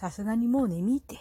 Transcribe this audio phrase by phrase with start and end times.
[0.00, 1.18] さすがにもう眠いて。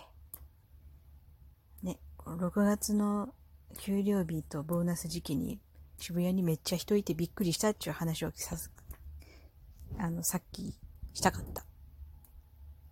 [1.83, 3.33] ね、6月の
[3.78, 5.59] 給料日とボーナス時期に
[5.98, 8.71] 渋谷にめっちゃ人いてびっくりしたっていう話をさす、
[9.97, 10.73] あの、さっき
[11.13, 11.65] したかった。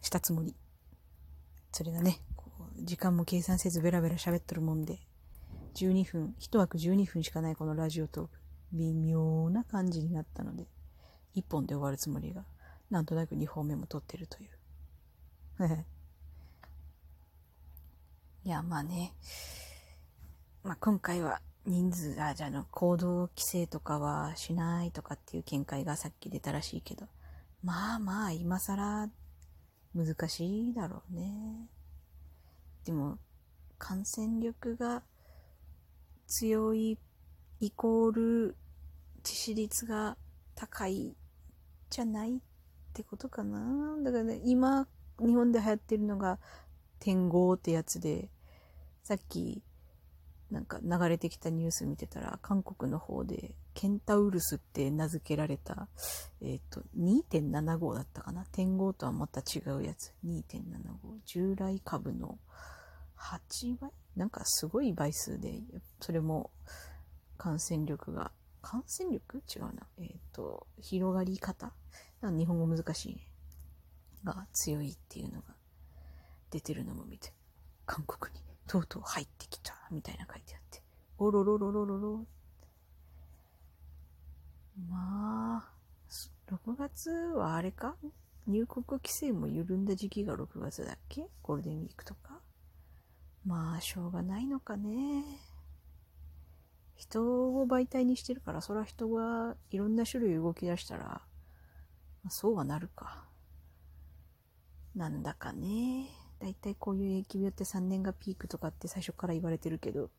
[0.01, 0.57] したつもり。
[1.71, 4.99] それがね、こう時間も計算せずベラベラ喋っとるもんで、
[5.75, 8.31] 12分、1枠12分しかないこのラジオトーク、
[8.73, 10.67] 微妙な感じになったので、
[11.37, 12.43] 1本で終わるつもりが、
[12.89, 14.56] なんとなく2本目も撮ってるという。
[18.43, 19.13] いや、まあね、
[20.63, 27.07] まあ今回は人数、あ、じゃあの、行動規制とかはしないとかっていう見解がさっき出たらしいけど、
[27.63, 29.09] まあまあ、今更、
[29.95, 31.67] 難しいだろうね。
[32.85, 33.17] でも、
[33.79, 35.03] 感染力が
[36.27, 36.99] 強い
[37.59, 38.55] イコール
[39.23, 40.17] 致死率が
[40.55, 41.15] 高い
[41.89, 42.39] じゃないっ
[42.93, 43.97] てことかな。
[44.03, 44.87] だからね、今、
[45.19, 46.39] 日本で流行ってるのが、
[46.99, 48.29] 天狗ってやつで、
[49.03, 49.61] さっき
[50.49, 55.87] なんか流れてきたニュース見てたら、韓国の方で、ケンタウルスって名付けられた、
[56.41, 58.45] えっ、ー、と、2.75だったかな？
[58.51, 60.13] 天狗とはまた違うやつ。
[60.25, 61.19] 2.75。
[61.25, 62.39] 従来株の
[63.17, 63.91] 8倍？
[64.15, 65.61] なんかすごい倍数で、
[65.99, 66.49] それも
[67.37, 68.31] 感染力が、
[68.61, 69.43] 感染力？
[69.53, 69.87] 違うな。
[69.99, 71.73] えっ、ー、と、広がり方？
[72.21, 73.21] 日本語難しいね。
[74.23, 75.55] が強いっていうのが
[76.49, 77.33] 出てるのも見て、
[77.85, 80.81] 韓国にとうとう入ってきた、みたいな書いてあって。
[81.17, 82.25] おろろろろろろ。
[84.89, 85.71] まあ、
[86.51, 87.95] 6月はあれか？
[88.45, 91.27] 入国規制も緩んだ時期が6月だっけ？
[91.41, 92.39] ゴールデンウィークとか。
[93.45, 95.23] まあ、しょうがないのかね。
[96.95, 97.23] 人
[97.57, 101.21] を媒体にしてるから、そら人がいろんな種類動き出したら、
[102.29, 103.25] そうはなるか。
[104.97, 106.09] なんだかね。
[106.39, 110.09] だいたいこういう疫病って3年がピークとかって最初から言われてるけど、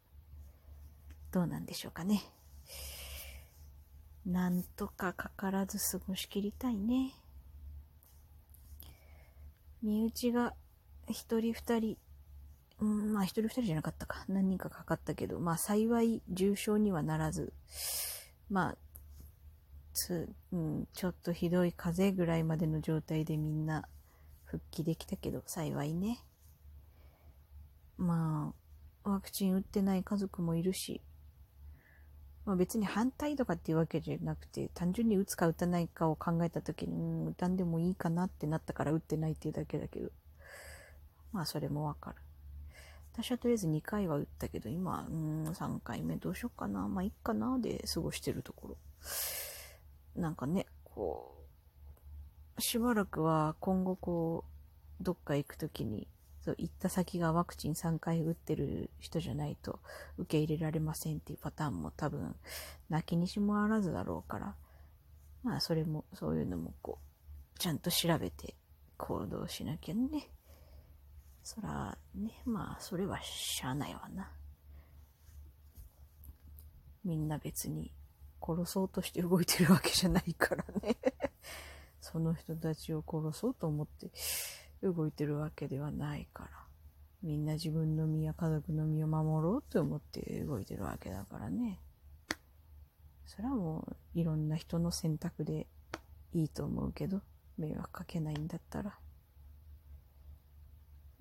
[1.32, 2.22] どうなんでしょうかね。
[4.24, 7.12] なんとかかからず過ごしきりたいね。
[9.82, 10.54] 身内が
[11.08, 11.96] 一人二人、
[12.80, 14.24] うん、まあ一人二人じゃなかったか。
[14.28, 17.52] 何人かかかったけど、まあ幸い重症にはならず、
[18.48, 18.76] まあ、
[19.92, 23.88] つ、うん、ちょっとひどい風邪ぐらいまでの状態でみんな
[24.48, 26.24] 復帰できたけど、幸いね。
[27.98, 28.54] ま
[29.04, 31.02] あ、ワクチン打ってない家族もいるし、
[32.46, 40.10] まあ、別に反対とかっていうわけじゃなくて、単純に打つか打たないかを考えた時に、うん、打たんでもいいかなってなったから打ってないっていうだけだけど、
[41.30, 42.16] まあそれもわかる。
[43.12, 48.76] 私はとりあえず2回は打ったけど、今、うん、3回目どうしようかな、まあいいかなで過ごしてるところ。
[50.16, 51.37] なんかね、こう、
[52.58, 54.44] しばらくは今後こ
[55.00, 56.08] う、どっか行くときに、
[56.40, 59.80] そう、行った先がワクチン3回打ってる人じゃないと
[60.18, 62.34] 受け入れられませんっていうパターンも多分、
[62.88, 64.54] 泣きにしもあらずだろうから、
[65.42, 66.98] まあそれも、そういうのもこ
[67.56, 68.54] う、ちゃんと調べて
[68.96, 70.30] 行動しなきゃね。
[71.42, 74.30] そら、ね、まあそれはしゃあないわな。
[77.04, 77.90] みんな別に
[78.42, 80.96] 殺そうとして動いてるわけじゃないからね
[82.10, 84.10] その人たちを殺そうと思って
[84.82, 86.50] 動いてるわけではないから。
[87.22, 91.80] みんな自分の身や家族の身を守ろうと思って動いてるわけだからね。
[93.26, 95.66] それはもういろんな人の選択で
[96.32, 97.20] いいと思うけど、
[97.58, 98.98] 迷惑かけないんだったら。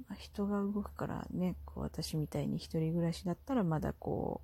[0.07, 4.41] まあ、人が動くからね、こう私みたいに一人暮らしだったらまだこ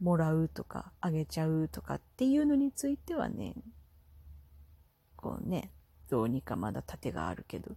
[0.00, 3.54] う、もらうとか、あげちゃうとかっていうのについてはね、
[5.22, 5.70] こうね、
[6.10, 7.70] どうにかまだ盾があるけど、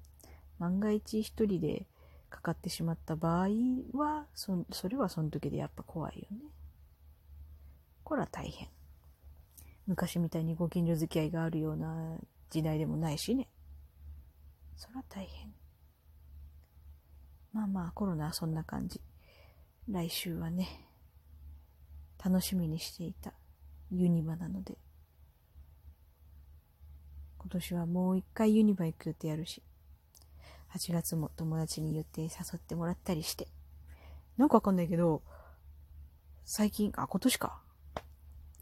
[0.60, 1.86] 万が一一人で
[2.30, 3.48] かかってしまった場合
[3.94, 6.50] は、そ、それはその時でやっぱ怖いよね。
[8.04, 8.68] これは大変。
[9.86, 12.18] 昔みたいにご近所付き合いがあるような
[12.50, 13.48] 時代でもないしね。
[14.76, 15.54] それは大変。
[17.54, 19.00] まあまあコロナはそんな感じ。
[19.88, 20.90] 来週はね、
[22.24, 23.34] 楽しみにしていた
[23.92, 24.80] ユニバなので、
[27.46, 29.62] 今年はもう一回ユニバ行く予定あるし、
[30.76, 32.28] 8月も友達に言って誘
[32.58, 33.48] ってもらったりして。
[34.36, 35.22] なんかわかんないけど、
[36.44, 37.62] 最近、あ、今年か。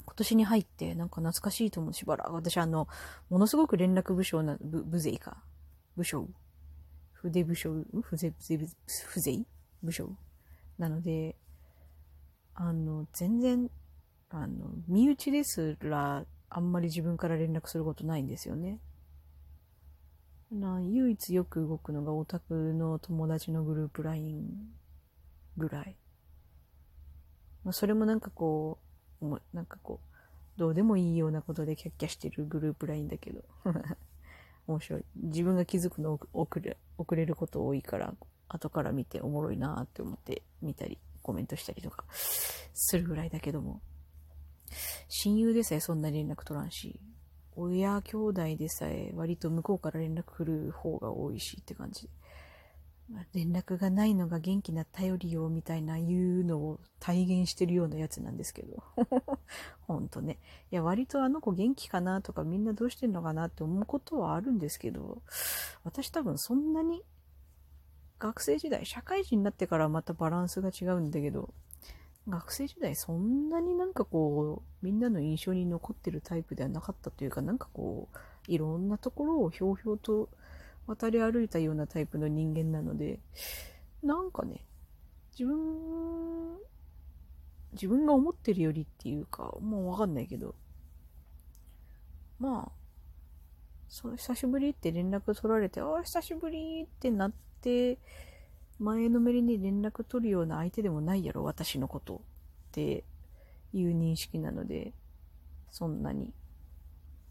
[0.06, 2.34] 今年に入って、なんか懐かしいと思うしばらく。
[2.34, 2.90] 私あの、
[3.30, 5.38] ものすごく連絡部署な、部、部税か。
[5.96, 6.28] 部署
[7.14, 8.34] 筆部署不税、
[9.08, 9.46] 不税
[9.82, 10.18] 部署
[10.78, 11.38] なので、
[12.54, 13.70] あの、全然、
[14.30, 18.80] あの、身内ですら、あんまり自分から連絡することないんですよね。
[20.52, 24.46] な唯一よく動くのがオタクの友達のグループ LINE
[25.58, 25.96] ぐらい。
[27.64, 28.78] まあ、それもなんかこ
[29.22, 33.42] う、なんかこう、どうでもいいようなことでキャッキャしてるグループ LINE だけど。
[34.68, 35.06] 面白い。
[35.16, 38.14] 自分が気づくの遅れ、遅れること多いから、
[38.48, 43.82] 後から見ておもろいなって思って見たり、コメントしたりとかするぐらいだけども。
[45.08, 47.00] 親友でさえそんな連絡取らんし、
[47.56, 52.10] 親兄弟でさえ割と向こうから連絡来る方が多いしって感じで。
[53.34, 58.82] 連絡がないのが元気な頼りよみたいな言うのを体現してるようなやつなんですけど。
[59.82, 60.40] ほんとね。
[60.72, 65.22] いや、割とあの子元気かなとかみんなどうしてんのかなって思うことはあるんですけど、
[65.84, 67.04] 私多分そんなに
[68.20, 71.54] 学生時代、社会人になってからまたバランスが違うんだけど、
[72.28, 78.18] 学生時代そんなになんかこう、みんなの印象に残ってるタイプではなかったというか、なんかこう、
[78.48, 80.30] いろんなところをひょうひょうと
[80.88, 83.20] 渡り歩いたようなタイプの人間なので、
[84.02, 84.66] なんかね、
[85.38, 86.58] 自分、
[87.74, 90.56] 自分が思ってるよりっていうか、もうわかんないけど、
[92.40, 92.72] まあ、
[93.90, 98.00] そう、久しぶりって連絡取られて、ああ、久しぶりってなって、
[98.80, 102.20] 前のめりに連絡取るような相手でもないやろ、私のことっ
[102.72, 103.04] て
[103.74, 104.94] いう認識なので、
[105.72, 106.34] そんなに。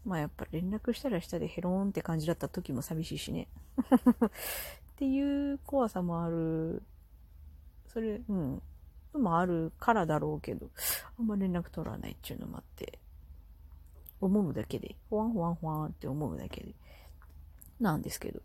[0.05, 3.47] まあやっぱ連絡したら下でヘローンって感じだった時も寂しいしね。
[3.87, 6.83] っていう怖さもある。
[7.87, 8.61] それ、うん。
[9.13, 10.69] もあるからだろうけど、
[11.19, 12.99] あんま連絡取らないっていうのもあって、
[14.19, 16.73] 思うだけで、ほわんほわんほわんって思うだけで、
[17.79, 18.41] なんですけど。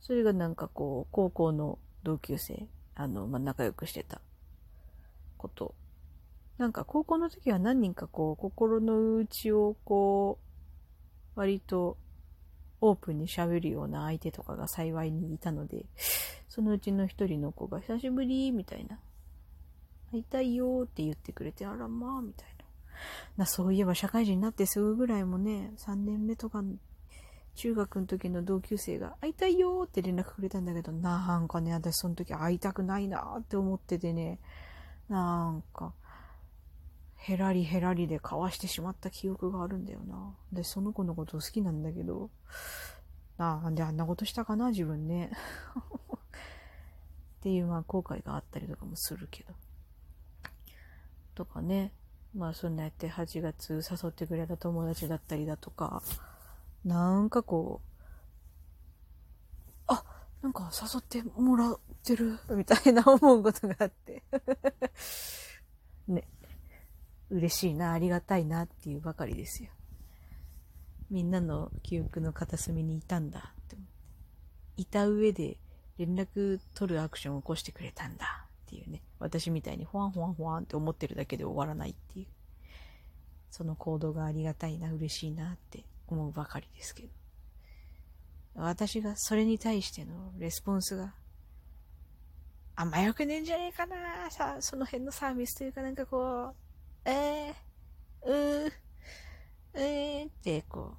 [0.00, 1.78] それがなんかこう、高校の
[2.08, 4.22] 同級生、あの、まあ、仲良くしてた
[5.36, 5.74] こと。
[6.56, 10.38] なんか高校の時は何人かこう、心の内をこ
[11.36, 11.98] う、割と
[12.80, 15.84] オープンに喋るような相手とかが幸いにいたので、
[16.48, 18.98] そのうちの一人の子が久しぶりみたいな。
[20.10, 22.64] 会いたいよって言ってくれて、あらまあ、みたいな。
[23.36, 26.64] な、そういえば社会人になってすぐぐらいもね、3年目とか
[27.58, 34.38] 中学の時の同級生が会いたいよって連絡くれたんだけど、なんかね、私その時会いたくないなって思っててね、
[35.08, 35.92] なんか、
[37.16, 40.36] ヘラリヘラリで交わしてしまった記憶があるんだよな。
[40.52, 42.30] で、その子のこと好きなんだけど、
[43.38, 45.32] なんであんなことしたかな、自分ね。
[46.14, 49.52] っていう、まあ、後悔があったりとかもするけど。
[51.34, 51.92] とかね。
[52.36, 56.04] まあ、そんなやって8月誘ってくれた友達だったりだとか、
[56.84, 57.88] なんかこう、
[59.86, 60.04] あ、
[60.42, 64.22] なんか誘ってもらってる、みたいな思うことがあって
[66.08, 66.28] ね。
[67.30, 69.70] 嬉しいな、ありがたいなっていうばかりですよ。
[71.10, 73.92] みんなの記憶の片隅にいたんだって思って。
[74.76, 75.58] いた上で
[75.98, 79.02] 連絡取るアクションを起こしてくれたんだっていうね。
[79.18, 82.26] 私みたいにほわんほわんほわんって思ってるだけで終わらないっていう。
[83.50, 87.08] その行動がありがたいな、嬉しいなって思うばかりですけど。
[88.54, 91.14] 私がそれに対してのレスポンスが、
[92.74, 96.54] あんま良くねえんじゃねえかなさ、その辺のサービスというかなんかこ
[97.04, 97.54] う、えー、
[98.24, 98.72] うー、
[99.74, 100.96] えーってこ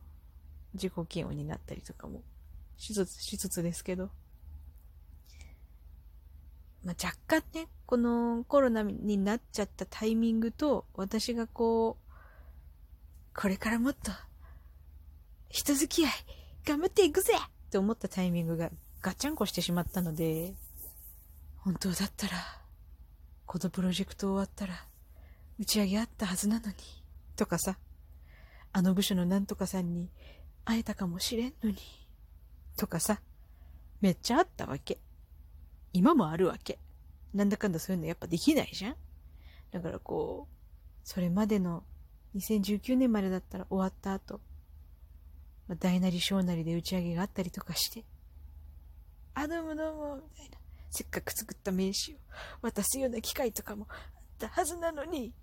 [0.74, 2.22] う、自己嫌悪になったりとかも
[2.78, 4.10] しつつ、しつつですけど。
[6.84, 12.14] まあ、若干ね、このコロナになっちゃったタイミングと、私がこう、
[13.36, 14.12] これからもっと
[15.50, 16.12] 人付き合い、
[16.64, 18.70] 頑張っていくぜって思ったタイミングが
[19.02, 20.54] ガッチャンコしてしまったので、
[21.58, 22.34] 本当だったら、
[23.46, 24.86] このプロジェクト終わったら、
[25.60, 26.76] 打ち上げあったはずなのに、
[27.36, 27.78] とかさ、
[28.72, 30.10] あの部署のなんとかさんに
[30.66, 31.78] 会えたかもしれんのに、
[32.78, 33.20] とかさ、
[34.02, 35.00] めっちゃあったわけ。
[35.94, 36.78] 今もあるわけ。
[37.34, 38.96] なんだかんだそういうのやっぱできないじゃん
[39.72, 40.56] だからこう、
[41.04, 41.84] それまでの
[42.36, 44.42] 2019年までだったら終わった後、
[45.76, 48.04] 大なり小なりで打ち上げがあったりとかして、
[49.34, 50.58] あ、どうもどうも、みたいな。
[50.90, 52.18] せっかく作った名刺を
[52.62, 53.98] 渡すような機会とかもあっ
[54.40, 55.34] たはずなのに。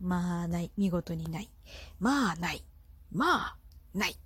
[0.00, 0.70] まあ、ない。
[0.76, 1.50] 見事にない。
[1.98, 2.64] まあ、ない。
[3.12, 3.56] まあ、
[3.94, 4.16] ない。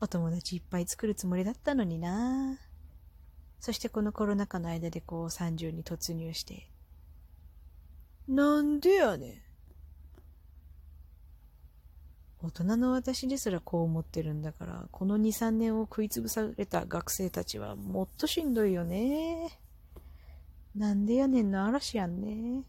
[0.00, 2.58] お友達いっぱい作るつもりだったのにな
[3.60, 6.68] そしてこのコロナ禍の間でこう30に突入して。
[8.28, 9.43] なんでやねん。
[12.44, 19.58] 大人の私ですらこう思ってるんだから、この2、3年を食いつぶされた学生たちはもっとしんどいよね。
[20.76, 22.62] なんでやねんの嵐やんね。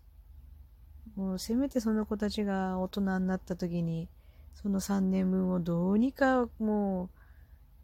[1.18, 4.08] もうせめてその子たちが大人になった時に、
[4.54, 7.20] その3年分をどうにかもう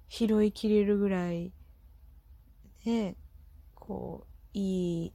[0.07, 1.51] 拾いきれるぐらい、
[2.85, 3.17] ね、
[3.75, 5.13] こう、いい、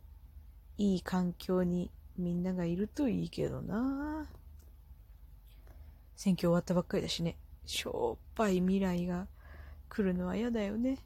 [0.76, 4.26] いい環境にみんながいるといいけどな
[6.16, 7.36] 選挙終わったばっかりだしね。
[7.66, 9.26] しょっぱい未来が
[9.88, 10.98] 来るのは嫌だよね。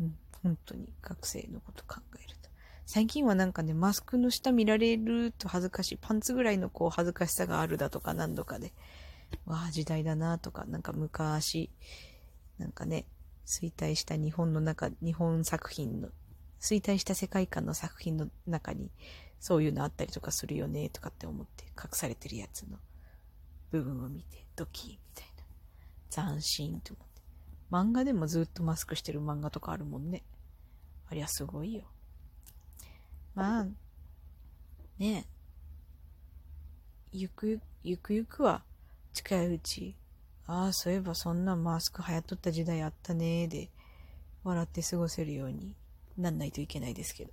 [0.00, 2.50] うん、本当に学生のこと考えると。
[2.86, 5.98] 最近はなんかね、マスクの下見られると恥ずかしい。
[6.00, 8.72] パンツぐらいのこう恥ずかしさがあるだとか何度かで。
[9.46, 11.70] わあ、時代だなとか、なんか昔、
[12.58, 13.06] なんかね、
[13.46, 16.08] 衰退した日本の中、日本作品の、
[16.60, 18.90] 衰退した世界観の作品の中に、
[19.42, 22.78] そういうのあったりとかするよね、とかって思って隠されてるやつの
[23.72, 25.26] 部分を見て、ドキーみたい
[26.22, 26.30] な。
[26.30, 27.22] 斬新と思って。
[27.72, 30.22] 漫画でもずっとマスクしてる漫画とかあるもんね。
[31.10, 31.82] ありゃすごいよ。
[33.34, 33.72] まあ、ね
[35.00, 35.24] え。
[37.10, 38.62] ゆくゆく、ゆくゆくは
[39.12, 39.96] 近いうち、
[40.46, 43.70] ああ、そういえばそんなマスク流行っとった時代あったねーで、
[44.44, 45.74] 笑って過ごせるように
[46.16, 47.32] なんないといけないですけど。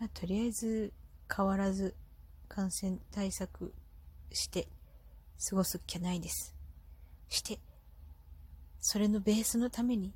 [0.00, 0.94] まあ、とりあえず
[1.34, 1.94] 変わらず
[2.48, 3.74] 感染対策
[4.32, 4.66] して
[5.48, 6.54] 過ごすっきゃないです。
[7.28, 7.60] して、
[8.80, 10.14] それのベースのために、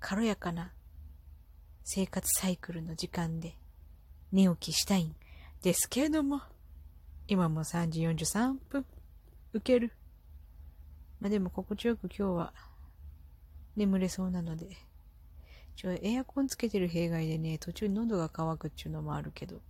[0.00, 0.70] 軽やかな
[1.82, 3.56] 生活サイクルの時間で
[4.32, 5.16] 寝起きしたいん
[5.62, 6.42] ですけれども、
[7.28, 8.84] 今も3時43分、
[9.54, 9.92] 受ける。
[11.20, 12.52] まあでも心地よく今日は
[13.76, 14.76] 眠れそうなので、
[15.76, 19.60] ちょ、エアコンつけてる弊害でね、途中喉が渇くっていうのもあるけど、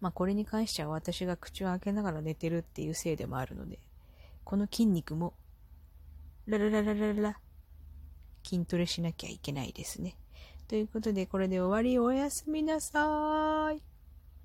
[0.00, 3.78] まあこれに関しては私が口を開けながら寝てるっていうせいでもあるので、
[4.44, 5.34] この筋肉も、
[6.46, 7.40] ララララララ、
[8.44, 10.16] 筋トレしなきゃいけないですね。
[10.68, 11.98] ということで、これで終わり。
[11.98, 13.89] おやすみなさーい。